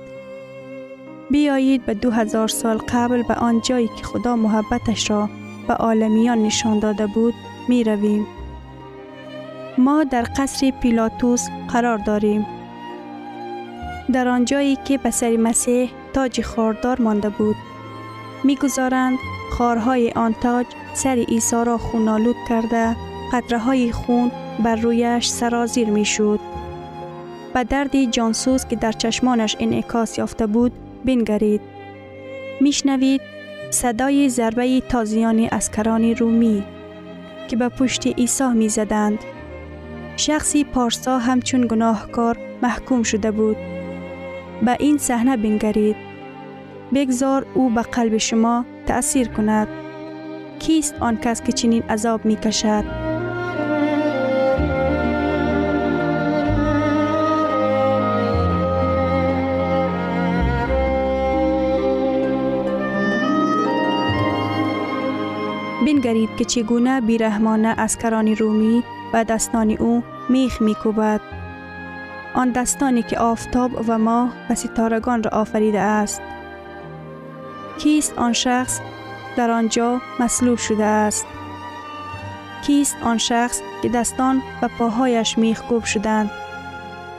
بیایید 1.31 1.85
به 1.85 1.93
دو 1.93 2.11
هزار 2.11 2.47
سال 2.47 2.77
قبل 2.77 3.23
به 3.23 3.33
آن 3.33 3.61
جایی 3.61 3.87
که 3.87 4.03
خدا 4.03 4.35
محبتش 4.35 5.09
را 5.09 5.29
به 5.67 5.73
عالمیان 5.73 6.43
نشان 6.43 6.79
داده 6.79 7.07
بود 7.07 7.33
می 7.67 7.83
رویم. 7.83 8.27
ما 9.77 10.03
در 10.03 10.25
قصر 10.37 10.71
پیلاتوس 10.81 11.47
قرار 11.69 11.97
داریم. 11.97 12.45
در 14.13 14.27
آنجایی 14.27 14.77
که 14.85 14.97
به 14.97 15.11
سر 15.11 15.37
مسیح 15.37 15.89
تاج 16.13 16.41
خاردار 16.41 17.01
مانده 17.01 17.29
بود. 17.29 17.55
می‌گذارند 18.47 19.17
خارهای 19.51 20.11
آن 20.11 20.33
تاج 20.33 20.65
سر 20.93 21.15
عیسی 21.15 21.55
را 21.65 21.77
خونالود 21.77 22.35
کرده 22.49 22.95
قطره 23.33 23.59
های 23.59 23.91
خون 23.91 24.31
بر 24.63 24.75
رویش 24.75 25.27
سرازیر 25.27 25.89
می 25.89 26.05
شود. 26.05 26.39
به 27.53 27.63
دردی 27.63 28.07
جانسوز 28.07 28.65
که 28.65 28.75
در 28.75 28.91
چشمانش 28.91 29.55
انعکاس 29.59 30.17
یافته 30.17 30.47
بود 30.47 30.71
بنگرید. 31.05 31.61
میشنوید 32.61 33.21
صدای 33.71 34.29
ضربه 34.29 34.81
تازیان 34.81 35.39
اسکران 35.51 36.03
رومی 36.03 36.63
که 37.47 37.55
به 37.55 37.69
پشت 37.69 38.07
عیسی 38.07 38.47
می 38.53 38.69
زدند. 38.69 39.19
شخصی 40.17 40.63
پارسا 40.63 41.17
همچون 41.17 41.67
گناهکار 41.67 42.37
محکوم 42.61 43.03
شده 43.03 43.31
بود. 43.31 43.57
به 44.61 44.77
این 44.79 44.97
صحنه 44.97 45.37
بنگرید. 45.37 46.06
بگذار 46.93 47.45
او 47.53 47.69
به 47.69 47.81
قلب 47.81 48.17
شما 48.17 48.65
تأثیر 48.85 49.27
کند. 49.27 49.67
کیست 50.59 50.95
آن 50.99 51.17
کس 51.17 51.41
که 51.41 51.51
چنین 51.51 51.83
عذاب 51.83 52.25
می 52.25 52.35
کشد؟ 52.35 52.83
بنگرید 65.85 66.29
که 66.37 66.45
چگونه 66.45 67.01
بیرحمانه 67.01 67.67
اسکران 67.77 68.27
رومی 68.27 68.83
و 69.13 69.23
دستان 69.23 69.71
او 69.71 70.03
میخ 70.29 70.61
میکوبد. 70.61 71.21
آن 72.33 72.51
دستانی 72.51 73.03
که 73.03 73.19
آفتاب 73.19 73.71
و 73.87 73.97
ماه 73.97 74.33
و 74.49 74.55
ستارگان 74.55 75.23
را 75.23 75.31
آفریده 75.31 75.79
است. 75.79 76.21
کیست 77.77 78.17
آن 78.17 78.33
شخص 78.33 78.79
در 79.37 79.51
آنجا 79.51 80.01
مصلوب 80.19 80.57
شده 80.57 80.83
است؟ 80.83 81.25
کیست 82.65 82.97
آن 83.01 83.17
شخص 83.17 83.61
که 83.81 83.89
دستان 83.89 84.41
و 84.61 84.67
پاهایش 84.67 85.37
میخ 85.37 85.61
کوب 85.61 85.83
شدند؟ 85.83 86.31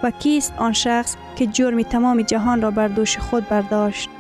و 0.03 0.11
کیست 0.11 0.55
آن 0.59 0.73
شخص 0.73 1.17
که 1.37 1.47
جرم 1.47 1.83
تمام 1.83 2.23
جهان 2.23 2.63
را 2.63 2.71
بر 2.71 2.89
دوش 2.89 3.19
خود 3.19 3.49
برداشت؟ 3.49 4.11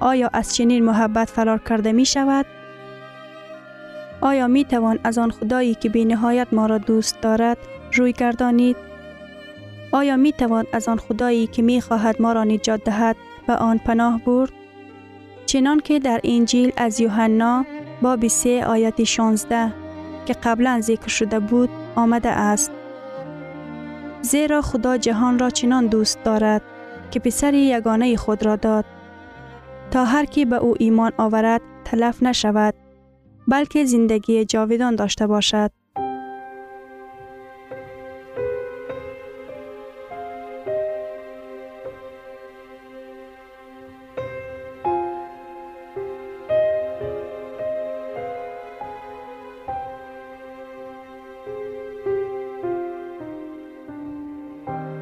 آیا 0.00 0.30
از 0.32 0.54
چنین 0.54 0.84
محبت 0.84 1.30
فرار 1.30 1.58
کرده 1.58 1.92
می 1.92 2.06
شود؟ 2.06 2.46
آیا 4.20 4.46
می 4.46 4.64
توان 4.64 4.98
از 5.04 5.18
آن 5.18 5.30
خدایی 5.30 5.74
که 5.74 5.88
بی 5.88 6.04
نهایت 6.04 6.46
ما 6.52 6.66
را 6.66 6.78
دوست 6.78 7.20
دارد 7.20 7.58
روی 7.92 8.12
گردانید؟ 8.12 8.76
آیا 9.92 10.16
می 10.16 10.32
توان 10.32 10.66
از 10.72 10.88
آن 10.88 10.98
خدایی 10.98 11.46
که 11.46 11.62
می 11.62 11.80
خواهد 11.80 12.22
ما 12.22 12.32
را 12.32 12.44
نجات 12.44 12.84
دهد 12.84 13.16
به 13.46 13.54
آن 13.54 13.78
پناه 13.78 14.20
برد؟ 14.24 14.59
چنان 15.50 15.80
که 15.80 15.98
در 15.98 16.20
انجیل 16.24 16.72
از 16.76 17.00
یوحنا 17.00 17.66
باب 18.02 18.28
3 18.28 18.64
آیت 18.66 19.04
16 19.04 19.72
که 20.26 20.32
قبلا 20.32 20.80
ذکر 20.80 21.08
شده 21.08 21.40
بود 21.40 21.70
آمده 21.94 22.28
است. 22.28 22.70
زیرا 24.22 24.62
خدا 24.62 24.96
جهان 24.96 25.38
را 25.38 25.50
چنان 25.50 25.86
دوست 25.86 26.24
دارد 26.24 26.62
که 27.10 27.20
پسر 27.20 27.54
یگانه 27.54 28.16
خود 28.16 28.46
را 28.46 28.56
داد 28.56 28.84
تا 29.90 30.04
هر 30.04 30.24
کی 30.24 30.44
به 30.44 30.56
او 30.56 30.74
ایمان 30.78 31.12
آورد 31.18 31.60
تلف 31.84 32.22
نشود 32.22 32.74
بلکه 33.48 33.84
زندگی 33.84 34.44
جاویدان 34.44 34.96
داشته 34.96 35.26
باشد. 35.26 35.79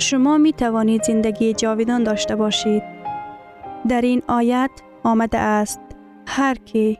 شما 0.08 0.38
می 0.38 0.52
توانید 0.52 1.02
زندگی 1.02 1.52
جاویدان 1.52 2.02
داشته 2.04 2.36
باشید. 2.36 2.82
در 3.88 4.00
این 4.00 4.22
آیت 4.28 4.70
آمده 5.02 5.38
است 5.38 5.80
هر 6.26 6.54
کی 6.54 6.98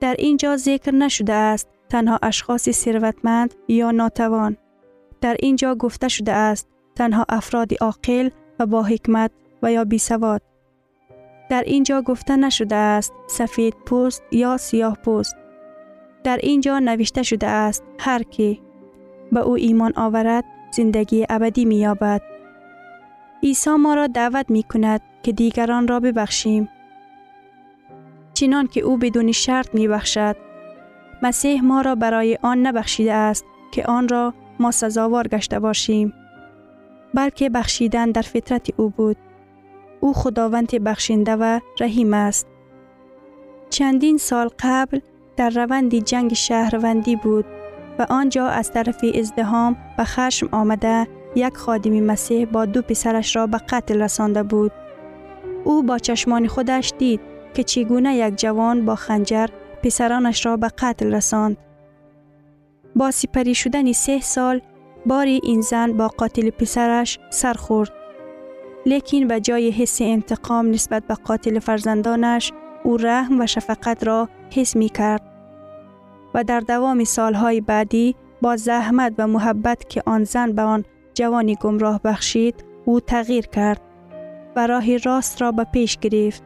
در 0.00 0.16
اینجا 0.18 0.56
ذکر 0.56 0.94
نشده 0.94 1.32
است 1.32 1.68
تنها 1.88 2.18
اشخاص 2.22 2.70
ثروتمند 2.70 3.54
یا 3.68 3.90
ناتوان. 3.90 4.56
در 5.20 5.36
اینجا 5.40 5.74
گفته 5.74 6.08
شده 6.08 6.32
است 6.32 6.68
تنها 6.94 7.26
افراد 7.28 7.72
عاقل 7.80 8.30
و 8.58 8.66
با 8.66 8.82
حکمت 8.82 9.30
و 9.62 9.72
یا 9.72 9.84
بی 9.84 9.98
سواد. 9.98 10.42
در 11.50 11.62
اینجا 11.62 12.02
گفته 12.02 12.36
نشده 12.36 12.76
است 12.76 13.12
سفید 13.26 13.74
پوست 13.86 14.22
یا 14.32 14.56
سیاه 14.56 14.98
پوست. 15.04 15.36
در 16.24 16.36
اینجا 16.42 16.78
نوشته 16.78 17.22
شده 17.22 17.46
است 17.46 17.84
هر 17.98 18.22
کی 18.22 18.62
به 19.32 19.40
او 19.40 19.54
ایمان 19.56 19.92
آورد 19.96 20.44
زندگی 20.76 21.26
ابدی 21.28 21.64
می 21.64 21.76
یابد. 21.76 22.22
عیسی 23.42 23.70
ما 23.70 23.94
را 23.94 24.06
دعوت 24.06 24.50
می 24.50 24.62
کند 24.62 25.00
که 25.22 25.32
دیگران 25.32 25.88
را 25.88 26.00
ببخشیم 26.00 26.68
چنان 28.34 28.66
که 28.66 28.80
او 28.80 28.96
بدون 28.96 29.32
شرط 29.32 29.74
می 29.74 29.88
بخشد. 29.88 30.36
مسیح 31.22 31.62
ما 31.62 31.80
را 31.80 31.94
برای 31.94 32.38
آن 32.42 32.66
نبخشیده 32.66 33.12
است 33.12 33.44
که 33.72 33.86
آن 33.86 34.08
را 34.08 34.34
ما 34.60 34.70
سزاوار 34.70 35.28
گشته 35.28 35.58
باشیم. 35.58 36.12
بلکه 37.14 37.50
بخشیدن 37.50 38.10
در 38.10 38.22
فطرت 38.22 38.80
او 38.80 38.90
بود. 38.90 39.16
او 40.00 40.12
خداوند 40.12 40.84
بخشنده 40.84 41.36
و 41.36 41.60
رحیم 41.80 42.14
است. 42.14 42.46
چندین 43.70 44.18
سال 44.18 44.50
قبل 44.58 45.00
در 45.36 45.50
روند 45.50 45.94
جنگ 45.94 46.34
شهروندی 46.34 47.16
بود 47.16 47.44
و 47.98 48.06
آنجا 48.10 48.46
از 48.46 48.72
طرف 48.72 49.04
ازدهام 49.18 49.76
و 49.98 50.04
خشم 50.04 50.48
آمده 50.52 51.08
یک 51.36 51.56
خادم 51.56 52.00
مسیح 52.00 52.44
با 52.44 52.64
دو 52.64 52.82
پسرش 52.82 53.36
را 53.36 53.46
به 53.46 53.58
قتل 53.58 54.02
رسانده 54.02 54.42
بود. 54.42 54.72
او 55.64 55.82
با 55.82 55.98
چشمان 55.98 56.46
خودش 56.46 56.92
دید 56.98 57.20
که 57.54 57.62
چگونه 57.62 58.16
یک 58.16 58.36
جوان 58.36 58.84
با 58.84 58.94
خنجر 58.94 59.46
پسرانش 59.82 60.46
را 60.46 60.56
به 60.56 60.68
قتل 60.68 61.14
رساند. 61.14 61.56
با 62.96 63.10
سپری 63.10 63.54
شدن 63.54 63.92
سه 63.92 64.20
سال 64.20 64.60
باری 65.06 65.40
این 65.42 65.60
زن 65.60 65.92
با 65.92 66.08
قاتل 66.08 66.50
پسرش 66.50 67.18
سر 67.30 67.52
خورد. 67.54 67.92
لیکن 68.86 69.28
به 69.28 69.40
جای 69.40 69.70
حس 69.70 70.00
انتقام 70.00 70.70
نسبت 70.70 71.06
به 71.06 71.14
قاتل 71.14 71.58
فرزندانش 71.58 72.52
او 72.84 72.96
رحم 72.96 73.40
و 73.40 73.46
شفقت 73.46 74.04
را 74.04 74.28
حس 74.50 74.76
می 74.76 74.88
کرد. 74.88 75.35
و 76.34 76.44
در 76.44 76.60
دوام 76.60 77.04
سالهای 77.04 77.60
بعدی 77.60 78.16
با 78.42 78.56
زحمت 78.56 79.14
و 79.18 79.26
محبت 79.26 79.88
که 79.88 80.02
آن 80.06 80.24
زن 80.24 80.52
به 80.52 80.62
آن 80.62 80.84
جوانی 81.14 81.56
گمراه 81.60 82.00
بخشید 82.04 82.64
او 82.84 83.00
تغییر 83.00 83.46
کرد 83.46 83.80
و 84.56 84.66
راه 84.66 84.96
راست 84.96 85.42
را 85.42 85.52
به 85.52 85.64
پیش 85.64 85.98
گرفت. 85.98 86.42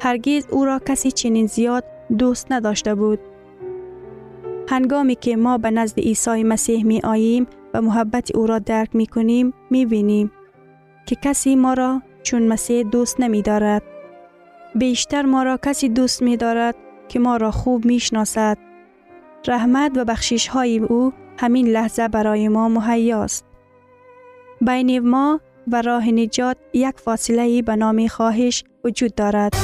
هرگز 0.00 0.46
او 0.50 0.64
را 0.64 0.78
کسی 0.78 1.10
چنین 1.10 1.46
زیاد 1.46 1.84
دوست 2.18 2.52
نداشته 2.52 2.94
بود. 2.94 3.18
هنگامی 4.68 5.14
که 5.14 5.36
ما 5.36 5.58
به 5.58 5.70
نزد 5.70 5.98
عیسی 6.00 6.44
مسیح 6.44 6.84
می 6.84 7.00
آییم 7.04 7.46
و 7.74 7.82
محبت 7.82 8.36
او 8.36 8.46
را 8.46 8.58
درک 8.58 8.96
می 8.96 9.06
کنیم 9.06 9.52
می 9.70 9.86
بینیم 9.86 10.32
که 11.06 11.16
کسی 11.16 11.56
ما 11.56 11.74
را 11.74 12.02
چون 12.22 12.48
مسیح 12.48 12.82
دوست 12.82 13.20
نمی 13.20 13.42
دارد. 13.42 13.82
بیشتر 14.74 15.22
ما 15.22 15.42
را 15.42 15.56
کسی 15.56 15.88
دوست 15.88 16.22
می 16.22 16.36
دارد 16.36 16.74
که 17.08 17.18
ما 17.18 17.36
را 17.36 17.50
خوب 17.50 17.84
می 17.84 18.00
شناسد. 18.00 18.67
رحمت 19.46 19.92
و 19.96 20.04
بخشش 20.04 20.48
های 20.48 20.78
او 20.78 21.12
همین 21.38 21.68
لحظه 21.68 22.08
برای 22.08 22.48
ما 22.48 22.68
مهیاست. 22.68 23.44
بین 24.60 24.98
ما 24.98 25.40
و 25.72 25.82
راه 25.82 26.08
نجات 26.08 26.56
یک 26.72 26.94
فاصله 26.96 27.62
به 27.62 27.76
نام 27.76 28.06
خواهش 28.06 28.64
وجود 28.84 29.14
دارد. 29.14 29.54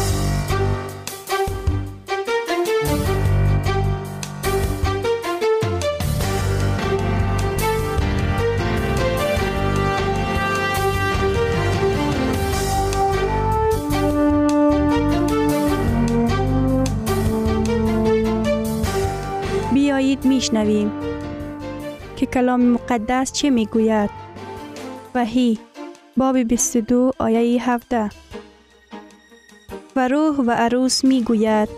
میشنویم. 20.65 20.93
که 22.17 22.27
کلام 22.27 22.61
مقدس 22.61 23.33
چه 23.33 23.51
می‌گوید؟ 23.51 24.11
وحی 25.15 25.59
باب 26.17 26.39
22 26.39 27.11
آیه 27.19 27.71
17 27.71 28.11
و 29.97 30.09
روح 30.09 30.37
و 30.37 30.51
عروس 30.51 31.05
می 31.05 31.23
گوید 31.23 31.69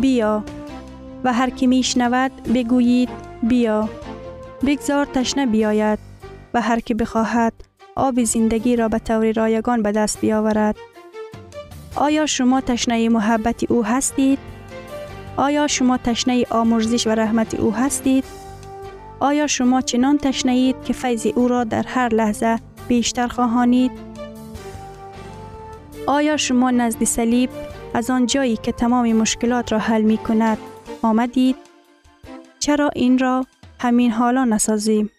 بیا. 0.00 0.44
و 1.24 1.32
هر 1.32 1.50
کی 1.50 1.66
می 1.66 1.82
شنود 1.82 2.32
بگویید 2.54 3.08
بیا. 3.42 3.88
بگذار 4.66 5.04
تشنه 5.04 5.46
بیاید. 5.46 5.98
و 6.54 6.60
هر 6.60 6.80
کی 6.80 6.94
بخواهد 6.94 7.52
آب 7.96 8.24
زندگی 8.24 8.76
را 8.76 8.88
به 8.88 8.98
طور 8.98 9.32
رایگان 9.32 9.82
به 9.82 9.92
دست 9.92 10.20
بیاورد. 10.20 10.76
آیا 11.96 12.26
شما 12.26 12.60
تشنه 12.60 13.08
محبت 13.08 13.70
او 13.70 13.84
هستید؟ 13.84 14.38
آیا 15.36 15.66
شما 15.66 15.96
تشنه 15.96 16.44
آمرزش 16.50 17.06
و 17.06 17.10
رحمت 17.10 17.54
او 17.54 17.74
هستید؟ 17.74 18.24
آیا 19.20 19.46
شما 19.46 19.80
چنان 19.80 20.18
تشنه 20.18 20.72
که 20.72 20.92
فیض 20.92 21.26
او 21.34 21.48
را 21.48 21.64
در 21.64 21.82
هر 21.86 22.14
لحظه 22.14 22.58
بیشتر 22.88 23.28
خواهانید؟ 23.28 23.90
آیا 26.06 26.36
شما 26.36 26.70
نزد 26.70 27.04
صلیب 27.04 27.50
از 27.94 28.10
آن 28.10 28.26
جایی 28.26 28.56
که 28.56 28.72
تمام 28.72 29.12
مشکلات 29.12 29.72
را 29.72 29.78
حل 29.78 30.02
می 30.02 30.18
کند 30.18 30.58
آمدید؟ 31.02 31.56
چرا 32.58 32.90
این 32.94 33.18
را 33.18 33.46
همین 33.80 34.10
حالا 34.10 34.44
نسازیم؟ 34.44 35.10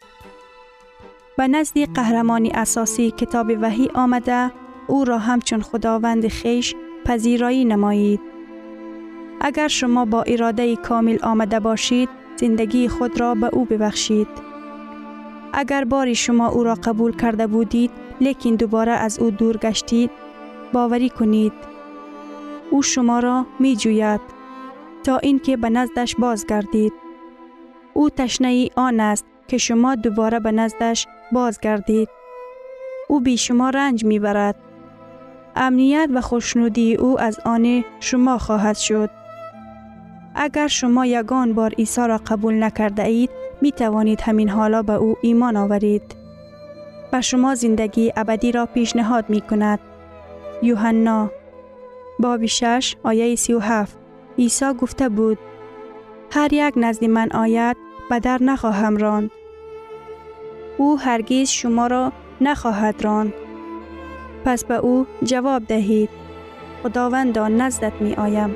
به 1.37 1.47
نزد 1.47 1.93
قهرمانی 1.93 2.51
اساسی 2.51 3.11
کتاب 3.11 3.47
وحی 3.61 3.89
آمده 3.93 4.51
او 4.87 5.05
را 5.05 5.17
همچون 5.17 5.61
خداوند 5.61 6.27
خیش 6.27 6.75
پذیرایی 7.05 7.65
نمایید. 7.65 8.19
اگر 9.41 9.67
شما 9.67 10.05
با 10.05 10.23
اراده 10.23 10.75
کامل 10.75 11.17
آمده 11.23 11.59
باشید 11.59 12.09
زندگی 12.37 12.87
خود 12.87 13.19
را 13.19 13.35
به 13.35 13.49
او 13.53 13.65
ببخشید. 13.65 14.27
اگر 15.53 15.83
باری 15.83 16.15
شما 16.15 16.47
او 16.47 16.63
را 16.63 16.73
قبول 16.73 17.15
کرده 17.15 17.47
بودید 17.47 17.91
لیکن 18.21 18.55
دوباره 18.55 18.91
از 18.91 19.19
او 19.19 19.31
دور 19.31 19.57
گشتید 19.57 20.11
باوری 20.73 21.09
کنید. 21.09 21.53
او 22.71 22.81
شما 22.81 23.19
را 23.19 23.45
می 23.59 23.75
جوید 23.75 24.21
تا 25.03 25.17
اینکه 25.17 25.57
به 25.57 25.69
نزدش 25.69 26.15
بازگردید. 26.15 26.93
او 27.93 28.09
تشنه 28.09 28.69
آن 28.75 28.99
است 28.99 29.25
که 29.47 29.57
شما 29.57 29.95
دوباره 29.95 30.39
به 30.39 30.51
نزدش 30.51 31.07
بازگردید. 31.31 32.09
او 33.07 33.19
بی 33.19 33.37
شما 33.37 33.69
رنج 33.69 34.05
می 34.05 34.19
برد 34.19 34.55
امنیت 35.55 36.09
و 36.13 36.21
خوشنودی 36.21 36.95
او 36.95 37.19
از 37.19 37.39
آن 37.45 37.83
شما 37.99 38.37
خواهد 38.37 38.77
شد. 38.77 39.09
اگر 40.37 40.67
شما 40.67 41.05
یگان 41.05 41.53
بار 41.53 41.73
عیسی 41.73 42.07
را 42.07 42.17
قبول 42.17 42.63
نکرده 42.63 43.03
اید 43.03 43.29
می 43.61 43.71
توانید 43.71 44.21
همین 44.21 44.49
حالا 44.49 44.81
به 44.81 44.93
او 44.93 45.17
ایمان 45.21 45.57
آورید. 45.57 46.15
و 47.13 47.21
شما 47.21 47.55
زندگی 47.55 48.13
ابدی 48.15 48.51
را 48.51 48.65
پیشنهاد 48.65 49.29
می 49.29 49.41
کند. 49.41 49.79
یوحنا 50.61 51.31
باب 52.19 52.45
6 52.45 52.95
آیه 53.03 53.35
37 53.35 53.97
عیسی 54.37 54.73
گفته 54.73 55.09
بود 55.09 55.37
هر 56.31 56.53
یک 56.53 56.73
نزد 56.77 57.05
من 57.05 57.31
آید 57.31 57.77
به 58.09 58.19
در 58.19 58.43
نخواهم 58.43 58.97
راند. 58.97 59.31
او 60.77 60.99
هرگیز 60.99 61.49
شما 61.49 61.87
را 61.87 62.11
نخواهد 62.41 63.01
راند. 63.01 63.33
پس 64.45 64.65
به 64.65 64.75
او 64.75 65.05
جواب 65.23 65.65
دهید. 65.65 66.09
خداوندا 66.83 67.47
نزدت 67.47 67.93
می 67.99 68.13
آیم. 68.13 68.55